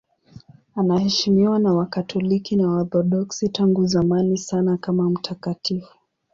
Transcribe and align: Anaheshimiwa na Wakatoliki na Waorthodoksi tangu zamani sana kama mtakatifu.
Anaheshimiwa 0.75 1.59
na 1.59 1.73
Wakatoliki 1.73 2.55
na 2.55 2.67
Waorthodoksi 2.67 3.49
tangu 3.49 3.87
zamani 3.87 4.37
sana 4.37 4.77
kama 4.77 5.09
mtakatifu. 5.09 5.97